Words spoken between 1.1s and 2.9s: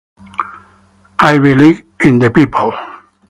I believe in the people.